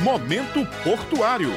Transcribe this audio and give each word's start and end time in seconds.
Momento 0.00 0.66
Portuário. 0.82 1.50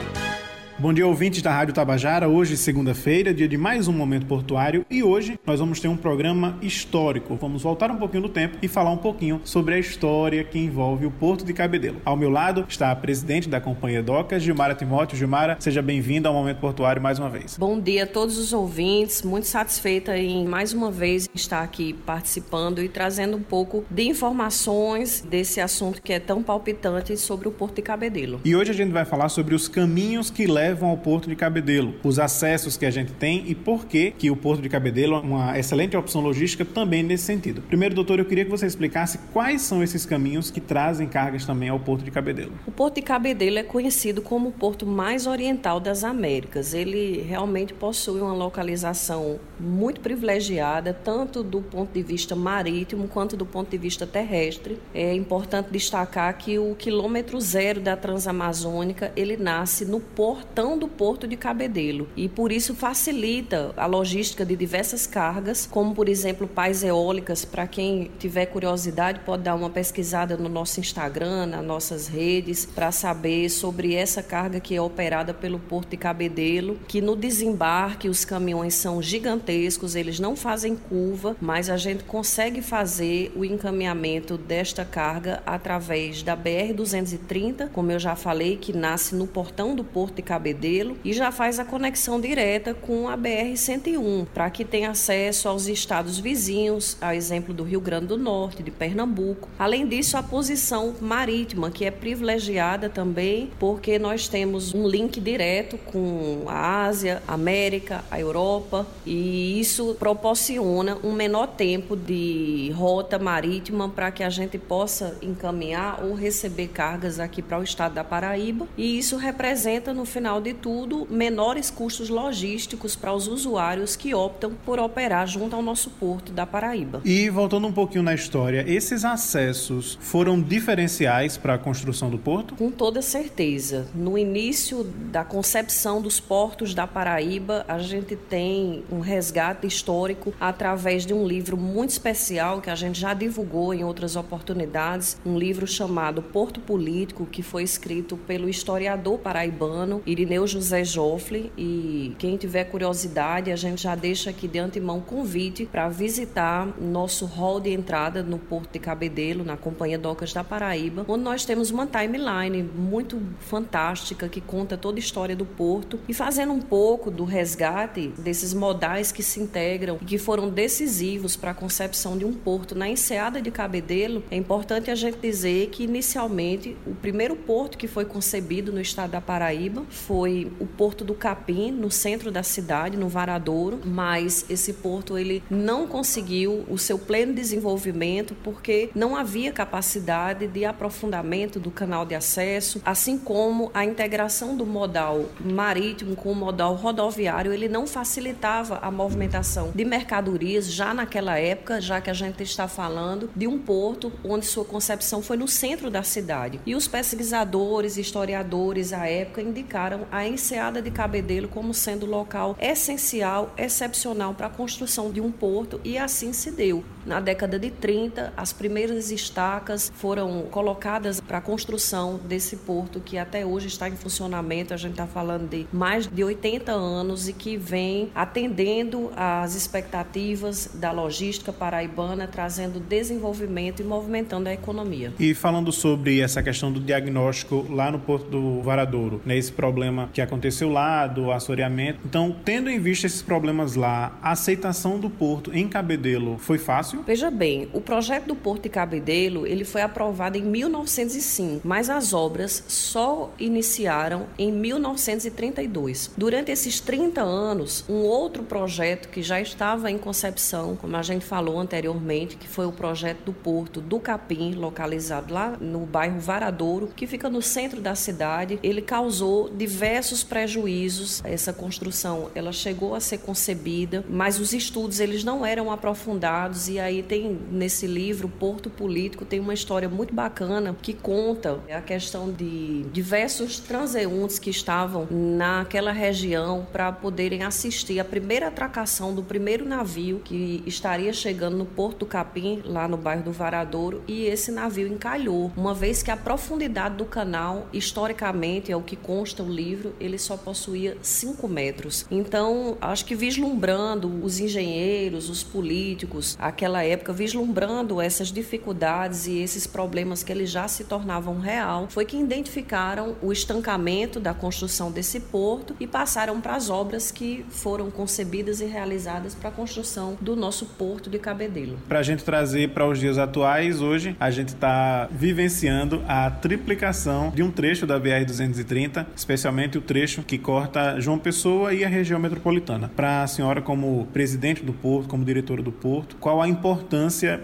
Bom 0.79 0.91
dia, 0.91 1.05
ouvintes 1.05 1.41
da 1.41 1.51
Rádio 1.51 1.71
Tabajara. 1.71 2.27
Hoje, 2.27 2.57
segunda-feira, 2.57 3.31
dia 3.31 3.47
de 3.47 3.55
mais 3.55 3.87
um 3.87 3.93
Momento 3.93 4.25
Portuário. 4.25 4.83
E 4.89 5.03
hoje 5.03 5.39
nós 5.45 5.59
vamos 5.59 5.79
ter 5.79 5.87
um 5.87 5.95
programa 5.95 6.57
histórico. 6.63 7.35
Vamos 7.35 7.61
voltar 7.61 7.91
um 7.91 7.95
pouquinho 7.95 8.23
no 8.23 8.29
tempo 8.29 8.57
e 8.59 8.67
falar 8.67 8.89
um 8.89 8.97
pouquinho 8.97 9.39
sobre 9.43 9.75
a 9.75 9.79
história 9.79 10.43
que 10.43 10.57
envolve 10.57 11.05
o 11.05 11.11
Porto 11.11 11.45
de 11.45 11.53
Cabedelo. 11.53 12.01
Ao 12.03 12.17
meu 12.17 12.29
lado 12.29 12.65
está 12.67 12.89
a 12.89 12.95
presidente 12.95 13.47
da 13.47 13.61
Companhia 13.61 14.01
Docas, 14.01 14.41
Gilmara 14.41 14.73
Timóteo. 14.73 15.15
Gilmara, 15.15 15.57
seja 15.59 15.81
bem-vinda 15.81 16.27
ao 16.27 16.33
Momento 16.33 16.57
Portuário 16.57 17.01
mais 17.01 17.19
uma 17.19 17.29
vez. 17.29 17.55
Bom 17.55 17.79
dia 17.79 18.05
a 18.05 18.07
todos 18.07 18.39
os 18.39 18.51
ouvintes. 18.51 19.21
Muito 19.21 19.45
satisfeita 19.45 20.17
em 20.17 20.43
mais 20.45 20.73
uma 20.73 20.89
vez 20.89 21.29
estar 21.35 21.61
aqui 21.61 21.93
participando 21.93 22.81
e 22.81 22.89
trazendo 22.89 23.37
um 23.37 23.43
pouco 23.43 23.85
de 23.91 24.07
informações 24.07 25.21
desse 25.21 25.61
assunto 25.61 26.01
que 26.01 26.11
é 26.11 26.19
tão 26.19 26.41
palpitante 26.41 27.15
sobre 27.15 27.47
o 27.47 27.51
Porto 27.51 27.75
de 27.75 27.83
Cabedelo. 27.83 28.41
E 28.43 28.55
hoje 28.55 28.71
a 28.71 28.73
gente 28.73 28.91
vai 28.91 29.05
falar 29.05 29.29
sobre 29.29 29.53
os 29.53 29.67
caminhos 29.67 30.31
que 30.31 30.47
levam 30.47 30.62
levam 30.63 30.89
ao 30.89 30.97
Porto 30.97 31.27
de 31.27 31.35
Cabedelo, 31.35 31.93
os 32.03 32.17
acessos 32.17 32.77
que 32.77 32.85
a 32.85 32.91
gente 32.91 33.11
tem 33.11 33.43
e 33.47 33.53
por 33.53 33.85
que 33.85 34.11
que 34.11 34.31
o 34.31 34.35
Porto 34.35 34.61
de 34.61 34.69
Cabedelo 34.69 35.15
é 35.15 35.19
uma 35.19 35.59
excelente 35.59 35.97
opção 35.97 36.21
logística 36.21 36.63
também 36.63 37.03
nesse 37.03 37.25
sentido. 37.25 37.61
Primeiro, 37.63 37.93
doutor, 37.93 38.17
eu 38.17 38.23
queria 38.23 38.45
que 38.45 38.51
você 38.51 38.65
explicasse 38.65 39.17
quais 39.33 39.61
são 39.61 39.83
esses 39.83 40.05
caminhos 40.05 40.49
que 40.49 40.61
trazem 40.61 41.05
cargas 41.05 41.45
também 41.45 41.67
ao 41.67 41.79
Porto 41.79 42.05
de 42.05 42.11
Cabedelo. 42.11 42.53
O 42.65 42.71
Porto 42.71 42.95
de 42.95 43.01
Cabedelo 43.01 43.59
é 43.59 43.63
conhecido 43.63 44.21
como 44.21 44.49
o 44.49 44.51
porto 44.53 44.85
mais 44.85 45.27
oriental 45.27 45.81
das 45.81 46.01
Américas. 46.05 46.73
Ele 46.73 47.21
realmente 47.21 47.73
possui 47.73 48.21
uma 48.21 48.33
localização 48.33 49.37
muito 49.59 49.99
privilegiada, 49.99 50.93
tanto 50.93 51.43
do 51.43 51.61
ponto 51.61 51.91
de 51.91 52.01
vista 52.01 52.37
marítimo 52.37 53.09
quanto 53.09 53.35
do 53.35 53.45
ponto 53.45 53.69
de 53.69 53.77
vista 53.77 54.07
terrestre. 54.07 54.79
É 54.93 55.13
importante 55.13 55.69
destacar 55.71 56.37
que 56.37 56.57
o 56.57 56.73
quilômetro 56.75 57.41
zero 57.41 57.81
da 57.81 57.97
Transamazônica 57.97 59.11
ele 59.17 59.35
nasce 59.35 59.83
no 59.83 59.99
porto 59.99 60.52
portão 60.53 60.77
do 60.77 60.87
Porto 60.87 61.27
de 61.27 61.35
Cabedelo 61.35 62.07
e 62.15 62.29
por 62.29 62.51
isso 62.51 62.75
facilita 62.75 63.73
a 63.75 63.87
logística 63.87 64.45
de 64.45 64.55
diversas 64.55 65.07
cargas, 65.07 65.65
como 65.65 65.95
por 65.95 66.07
exemplo 66.07 66.47
pais 66.47 66.83
eólicas. 66.83 67.43
Para 67.43 67.65
quem 67.65 68.11
tiver 68.19 68.45
curiosidade, 68.45 69.21
pode 69.21 69.41
dar 69.41 69.55
uma 69.55 69.71
pesquisada 69.71 70.37
no 70.37 70.47
nosso 70.47 70.79
Instagram, 70.79 71.47
nas 71.47 71.65
nossas 71.65 72.07
redes, 72.07 72.67
para 72.67 72.91
saber 72.91 73.49
sobre 73.49 73.95
essa 73.95 74.21
carga 74.21 74.59
que 74.59 74.75
é 74.75 74.81
operada 74.81 75.33
pelo 75.33 75.57
Porto 75.57 75.89
de 75.89 75.97
Cabedelo, 75.97 76.77
que 76.87 77.01
no 77.01 77.15
desembarque 77.15 78.07
os 78.07 78.23
caminhões 78.23 78.75
são 78.75 79.01
gigantescos, 79.01 79.95
eles 79.95 80.19
não 80.19 80.35
fazem 80.35 80.75
curva, 80.75 81.35
mas 81.41 81.67
a 81.67 81.77
gente 81.77 82.03
consegue 82.03 82.61
fazer 82.61 83.31
o 83.35 83.43
encaminhamento 83.43 84.37
desta 84.37 84.85
carga 84.85 85.41
através 85.47 86.21
da 86.21 86.35
BR 86.35 86.73
230, 86.75 87.69
como 87.73 87.91
eu 87.91 87.97
já 87.97 88.15
falei, 88.15 88.55
que 88.55 88.71
nasce 88.71 89.15
no 89.15 89.25
portão 89.25 89.75
do 89.75 89.83
Porto 89.83 90.17
de 90.17 90.21
Cabedelo 90.21 90.42
Cabedelo 90.43 90.97
e 91.05 91.13
já 91.13 91.31
faz 91.31 91.57
a 91.57 91.63
conexão 91.63 92.19
direta 92.19 92.73
com 92.73 93.07
a 93.07 93.17
BR-101, 93.17 94.27
para 94.33 94.49
que 94.49 94.65
tenha 94.65 94.89
acesso 94.89 95.47
aos 95.47 95.67
estados 95.67 96.19
vizinhos, 96.19 96.97
a 96.99 97.15
exemplo 97.15 97.53
do 97.53 97.63
Rio 97.63 97.79
Grande 97.79 98.07
do 98.07 98.17
Norte, 98.17 98.61
de 98.61 98.69
Pernambuco. 98.69 99.47
Além 99.57 99.87
disso, 99.87 100.17
a 100.17 100.23
posição 100.23 100.95
marítima, 100.99 101.71
que 101.71 101.85
é 101.85 101.91
privilegiada 101.91 102.89
também, 102.89 103.51
porque 103.57 103.97
nós 103.97 104.27
temos 104.27 104.73
um 104.73 104.85
link 104.85 105.21
direto 105.21 105.77
com 105.77 106.43
a 106.47 106.83
Ásia, 106.83 107.23
a 107.25 107.35
América, 107.35 108.03
a 108.11 108.19
Europa, 108.19 108.85
e 109.05 109.61
isso 109.61 109.95
proporciona 109.97 110.97
um 111.05 111.13
menor 111.13 111.47
tempo 111.47 111.95
de 111.95 112.69
rota 112.75 113.17
marítima 113.17 113.87
para 113.87 114.11
que 114.11 114.23
a 114.23 114.29
gente 114.29 114.57
possa 114.57 115.17
encaminhar 115.21 116.03
ou 116.03 116.13
receber 116.13 116.67
cargas 116.67 117.17
aqui 117.17 117.41
para 117.41 117.59
o 117.59 117.63
estado 117.63 117.93
da 117.93 118.03
Paraíba, 118.03 118.67
e 118.77 118.97
isso 118.97 119.15
representa 119.15 119.93
no 119.93 120.03
final 120.03 120.32
final 120.33 120.41
de 120.41 120.53
tudo, 120.53 121.07
menores 121.11 121.69
custos 121.69 122.09
logísticos 122.09 122.95
para 122.95 123.13
os 123.13 123.27
usuários 123.27 123.95
que 123.95 124.15
optam 124.15 124.53
por 124.65 124.79
operar 124.79 125.27
junto 125.27 125.55
ao 125.55 125.61
nosso 125.61 125.91
porto 125.91 126.31
da 126.31 126.45
Paraíba. 126.45 127.01
E 127.05 127.29
voltando 127.29 127.67
um 127.67 127.71
pouquinho 127.71 128.03
na 128.03 128.15
história, 128.15 128.65
esses 128.67 129.05
acessos 129.05 129.97
foram 130.01 130.41
diferenciais 130.41 131.37
para 131.37 131.53
a 131.53 131.57
construção 131.57 132.09
do 132.09 132.17
porto? 132.17 132.55
Com 132.55 132.71
toda 132.71 133.01
certeza. 133.01 133.87
No 133.93 134.17
início 134.17 134.83
da 134.83 135.23
concepção 135.23 136.01
dos 136.01 136.19
portos 136.19 136.73
da 136.73 136.87
Paraíba, 136.87 137.63
a 137.67 137.77
gente 137.77 138.15
tem 138.15 138.83
um 138.91 139.01
resgate 139.01 139.67
histórico 139.67 140.33
através 140.39 141.05
de 141.05 141.13
um 141.13 141.27
livro 141.27 141.57
muito 141.57 141.91
especial 141.91 142.59
que 142.59 142.71
a 142.71 142.75
gente 142.75 142.99
já 142.99 143.13
divulgou 143.13 143.71
em 143.73 143.83
outras 143.83 144.15
oportunidades, 144.15 145.17
um 145.23 145.37
livro 145.37 145.67
chamado 145.67 146.23
Porto 146.23 146.59
Político, 146.59 147.27
que 147.27 147.43
foi 147.43 147.61
escrito 147.61 148.17
pelo 148.17 148.49
historiador 148.49 149.19
paraibano 149.19 150.01
Irineu 150.23 150.47
José 150.47 150.85
Joffre 150.85 151.51
e 151.57 152.15
quem 152.17 152.37
tiver 152.37 152.63
curiosidade, 152.63 153.51
a 153.51 153.57
gente 153.57 153.83
já 153.83 153.93
deixa 153.93 154.29
aqui 154.29 154.47
de 154.47 154.57
antemão 154.57 155.01
convite 155.01 155.65
para 155.65 155.89
visitar 155.89 156.65
nosso 156.79 157.25
hall 157.25 157.59
de 157.59 157.71
entrada 157.71 158.23
no 158.23 158.39
Porto 158.39 158.71
de 158.71 158.79
Cabedelo, 158.79 159.43
na 159.43 159.57
Companhia 159.57 159.97
Docas 159.97 160.31
da 160.31 160.41
Paraíba, 160.41 161.05
onde 161.09 161.23
nós 161.25 161.43
temos 161.43 161.71
uma 161.71 161.85
timeline 161.85 162.63
muito 162.63 163.21
fantástica 163.39 164.29
que 164.29 164.39
conta 164.39 164.77
toda 164.77 164.97
a 164.97 165.01
história 165.01 165.35
do 165.35 165.45
porto 165.45 165.99
e 166.07 166.13
fazendo 166.13 166.53
um 166.53 166.61
pouco 166.61 167.11
do 167.11 167.25
resgate 167.25 168.07
desses 168.17 168.53
modais 168.53 169.11
que 169.11 169.21
se 169.21 169.41
integram 169.41 169.97
e 170.01 170.05
que 170.05 170.17
foram 170.17 170.49
decisivos 170.49 171.35
para 171.35 171.51
a 171.51 171.53
concepção 171.53 172.17
de 172.17 172.23
um 172.23 172.33
porto 172.33 172.75
na 172.75 172.87
enseada 172.87 173.41
de 173.41 173.51
Cabedelo. 173.51 174.23
É 174.31 174.37
importante 174.37 174.89
a 174.89 174.95
gente 174.95 175.17
dizer 175.17 175.67
que 175.67 175.83
inicialmente 175.83 176.77
o 176.87 176.95
primeiro 176.95 177.35
porto 177.35 177.77
que 177.77 177.89
foi 177.89 178.05
concebido 178.05 178.71
no 178.71 178.79
estado 178.79 179.11
da 179.11 179.21
Paraíba 179.21 179.83
foi 179.89 180.12
o 180.13 180.67
Porto 180.77 181.03
do 181.03 181.13
Capim, 181.13 181.71
no 181.71 181.89
centro 181.89 182.31
da 182.31 182.43
cidade, 182.43 182.97
no 182.97 183.09
Varadouro, 183.09 183.81
mas 183.83 184.45
esse 184.49 184.73
porto 184.73 185.17
ele 185.17 185.43
não 185.49 185.87
conseguiu 185.87 186.63
o 186.69 186.77
seu 186.77 186.99
pleno 186.99 187.33
desenvolvimento 187.33 188.35
porque 188.43 188.89
não 188.93 189.15
havia 189.15 189.51
capacidade 189.51 190.47
de 190.47 190.65
aprofundamento 190.65 191.59
do 191.59 191.71
canal 191.71 192.05
de 192.05 192.15
acesso, 192.15 192.81
assim 192.85 193.17
como 193.17 193.71
a 193.73 193.85
integração 193.85 194.55
do 194.55 194.65
modal 194.65 195.25
marítimo 195.39 196.15
com 196.15 196.31
o 196.31 196.35
modal 196.35 196.75
rodoviário, 196.75 197.53
ele 197.53 197.67
não 197.67 197.87
facilitava 197.87 198.77
a 198.81 198.91
movimentação 198.91 199.71
de 199.73 199.85
mercadorias 199.85 200.71
já 200.71 200.93
naquela 200.93 201.37
época, 201.37 201.81
já 201.81 201.99
que 201.99 202.09
a 202.09 202.13
gente 202.13 202.43
está 202.43 202.67
falando 202.67 203.29
de 203.35 203.47
um 203.47 203.57
porto 203.57 204.11
onde 204.23 204.45
sua 204.45 204.65
concepção 204.65 205.21
foi 205.21 205.37
no 205.37 205.47
centro 205.47 205.89
da 205.89 206.03
cidade. 206.03 206.59
E 206.65 206.75
os 206.75 206.87
pesquisadores, 206.87 207.97
historiadores 207.97 208.93
à 208.93 209.07
época 209.07 209.41
indicaram 209.41 210.02
a 210.11 210.27
enseada 210.27 210.81
de 210.81 210.91
Cabedelo 210.91 211.47
como 211.47 211.73
sendo 211.73 212.05
local 212.05 212.55
essencial, 212.59 213.53
excepcional 213.57 214.33
para 214.33 214.47
a 214.47 214.49
construção 214.49 215.11
de 215.11 215.21
um 215.21 215.31
porto 215.31 215.79
e 215.83 215.97
assim 215.97 216.33
se 216.33 216.51
deu. 216.51 216.83
Na 217.05 217.19
década 217.19 217.59
de 217.59 217.69
30, 217.69 218.33
as 218.37 218.53
primeiras 218.53 219.11
estacas 219.11 219.91
foram 219.95 220.43
colocadas 220.49 221.19
para 221.19 221.39
a 221.39 221.41
construção 221.41 222.19
desse 222.23 222.57
porto 222.57 223.01
que 223.01 223.17
até 223.17 223.45
hoje 223.45 223.67
está 223.67 223.89
em 223.89 223.95
funcionamento. 223.95 224.73
A 224.73 224.77
gente 224.77 224.91
está 224.91 225.05
falando 225.05 225.49
de 225.49 225.67
mais 225.71 226.07
de 226.07 226.23
80 226.23 226.71
anos 226.71 227.27
e 227.27 227.33
que 227.33 227.57
vem 227.57 228.09
atendendo 228.15 229.11
às 229.15 229.55
expectativas 229.55 230.69
da 230.75 230.91
logística 230.91 231.51
paraibana, 231.51 232.27
trazendo 232.27 232.79
desenvolvimento 232.79 233.81
e 233.81 233.83
movimentando 233.83 234.47
a 234.47 234.53
economia. 234.53 235.13
E 235.19 235.33
falando 235.33 235.71
sobre 235.71 236.21
essa 236.21 236.41
questão 236.41 236.71
do 236.71 236.79
diagnóstico 236.79 237.65
lá 237.69 237.91
no 237.91 237.99
Porto 237.99 238.29
do 238.29 238.61
Varadouro, 238.61 239.21
né, 239.25 239.37
esse 239.37 239.51
problema 239.51 240.09
que 240.13 240.21
aconteceu 240.21 240.69
lá, 240.69 241.05
do 241.05 241.31
assoreamento. 241.31 241.99
Então, 242.05 242.35
tendo 242.45 242.69
em 242.69 242.79
vista 242.79 243.07
esses 243.07 243.21
problemas 243.21 243.75
lá, 243.75 244.17
a 244.21 244.31
aceitação 244.31 244.99
do 244.99 245.09
porto 245.09 245.51
em 245.53 245.67
Cabedelo 245.67 246.37
foi 246.37 246.57
fácil? 246.57 246.92
Veja 247.05 247.29
bem, 247.29 247.69
o 247.73 247.81
projeto 247.81 248.27
do 248.27 248.35
Porto 248.35 248.63
de 248.63 248.69
Cabedelo 248.69 249.45
ele 249.45 249.65
foi 249.65 249.81
aprovado 249.81 250.37
em 250.37 250.41
1905, 250.41 251.61
mas 251.67 251.89
as 251.89 252.13
obras 252.13 252.63
só 252.67 253.33
iniciaram 253.39 254.27
em 254.37 254.51
1932. 254.51 256.11
Durante 256.15 256.51
esses 256.51 256.79
30 256.79 257.21
anos, 257.21 257.83
um 257.89 258.03
outro 258.03 258.43
projeto 258.43 259.09
que 259.09 259.21
já 259.21 259.41
estava 259.41 259.89
em 259.89 259.97
concepção, 259.97 260.75
como 260.75 260.95
a 260.95 261.01
gente 261.01 261.25
falou 261.25 261.59
anteriormente, 261.59 262.37
que 262.37 262.47
foi 262.47 262.65
o 262.65 262.71
projeto 262.71 263.23
do 263.25 263.33
Porto 263.33 263.81
do 263.81 263.99
Capim, 263.99 264.53
localizado 264.53 265.33
lá 265.33 265.57
no 265.59 265.85
bairro 265.85 266.19
Varadouro, 266.19 266.89
que 266.95 267.07
fica 267.07 267.29
no 267.29 267.41
centro 267.41 267.81
da 267.81 267.95
cidade, 267.95 268.59
ele 268.63 268.81
causou 268.81 269.49
diversos 269.49 270.23
prejuízos. 270.23 271.21
Essa 271.23 271.51
construção, 271.51 272.29
ela 272.35 272.51
chegou 272.51 272.95
a 272.95 272.99
ser 272.99 273.19
concebida, 273.19 274.03
mas 274.09 274.39
os 274.39 274.53
estudos 274.53 274.99
eles 274.99 275.23
não 275.23 275.45
eram 275.45 275.71
aprofundados 275.71 276.67
e 276.67 276.79
aí 276.83 277.01
tem 277.01 277.39
nesse 277.51 277.87
livro 277.87 278.27
Porto 278.27 278.69
Político 278.69 279.25
tem 279.25 279.39
uma 279.39 279.53
história 279.53 279.89
muito 279.89 280.13
bacana 280.13 280.75
que 280.81 280.93
conta 280.93 281.59
a 281.71 281.81
questão 281.81 282.31
de 282.31 282.83
diversos 282.91 283.59
transeuntes 283.59 284.39
que 284.39 284.49
estavam 284.49 285.07
naquela 285.09 285.91
região 285.91 286.67
para 286.71 286.91
poderem 286.91 287.43
assistir 287.43 287.99
a 287.99 288.05
primeira 288.05 288.47
atracação 288.47 289.13
do 289.13 289.23
primeiro 289.23 289.65
navio 289.65 290.21
que 290.23 290.63
estaria 290.65 291.13
chegando 291.13 291.57
no 291.57 291.65
Porto 291.65 291.99
do 291.99 292.05
Capim, 292.05 292.61
lá 292.65 292.87
no 292.87 292.97
bairro 292.97 293.23
do 293.23 293.31
Varadouro, 293.31 294.03
e 294.07 294.25
esse 294.25 294.51
navio 294.51 294.87
encalhou, 294.87 295.51
uma 295.55 295.73
vez 295.73 296.03
que 296.03 296.11
a 296.11 296.17
profundidade 296.17 296.95
do 296.95 297.05
canal, 297.05 297.67
historicamente, 297.71 298.71
é 298.71 298.75
o 298.75 298.81
que 298.81 298.95
consta 298.95 299.43
o 299.43 299.49
livro, 299.49 299.93
ele 299.99 300.17
só 300.17 300.35
possuía 300.35 300.97
5 301.01 301.47
metros. 301.47 302.05
Então, 302.09 302.77
acho 302.81 303.05
que 303.05 303.15
vislumbrando 303.15 304.23
os 304.23 304.39
engenheiros, 304.39 305.29
os 305.29 305.43
políticos, 305.43 306.35
aquela 306.39 306.72
época, 306.81 307.11
vislumbrando 307.11 307.99
essas 307.99 308.31
dificuldades 308.31 309.27
e 309.27 309.39
esses 309.39 309.67
problemas 309.67 310.23
que 310.23 310.31
eles 310.31 310.49
já 310.49 310.65
se 310.69 310.85
tornavam 310.85 311.39
real, 311.39 311.87
foi 311.89 312.05
que 312.05 312.17
identificaram 312.17 313.17
o 313.21 313.33
estancamento 313.33 314.17
da 314.17 314.33
construção 314.33 314.89
desse 314.89 315.19
porto 315.19 315.75
e 315.77 315.85
passaram 315.85 316.39
para 316.39 316.55
as 316.55 316.69
obras 316.69 317.11
que 317.11 317.45
foram 317.49 317.91
concebidas 317.91 318.61
e 318.61 318.65
realizadas 318.65 319.35
para 319.35 319.49
a 319.49 319.51
construção 319.51 320.17
do 320.21 320.35
nosso 320.35 320.65
porto 320.65 321.09
de 321.09 321.19
Cabedelo. 321.19 321.77
Para 321.87 321.99
a 321.99 322.03
gente 322.03 322.23
trazer 322.23 322.69
para 322.69 322.87
os 322.87 322.99
dias 322.99 323.17
atuais, 323.17 323.81
hoje 323.81 324.15
a 324.19 324.31
gente 324.31 324.49
está 324.49 325.09
vivenciando 325.11 326.01
a 326.07 326.31
triplicação 326.31 327.31
de 327.35 327.43
um 327.43 327.51
trecho 327.51 327.85
da 327.85 327.99
BR-230, 327.99 329.05
especialmente 329.15 329.77
o 329.77 329.81
trecho 329.81 330.23
que 330.23 330.37
corta 330.37 330.99
João 330.99 331.19
Pessoa 331.19 331.73
e 331.73 331.83
a 331.83 331.89
região 331.89 332.19
metropolitana. 332.19 332.91
Para 332.95 333.23
a 333.23 333.27
senhora, 333.27 333.61
como 333.61 334.07
presidente 334.13 334.63
do 334.63 334.73
porto, 334.73 335.09
como 335.09 335.25
diretora 335.25 335.61
do 335.61 335.71
porto, 335.71 336.15
qual 336.19 336.41
a 336.41 336.47
importância 336.47 336.62